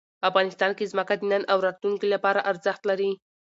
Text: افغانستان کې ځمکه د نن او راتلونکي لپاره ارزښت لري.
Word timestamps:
افغانستان 0.29 0.71
کې 0.77 0.89
ځمکه 0.91 1.13
د 1.17 1.21
نن 1.31 1.43
او 1.51 1.57
راتلونکي 1.65 2.07
لپاره 2.15 2.45
ارزښت 2.51 2.81
لري. 2.89 3.11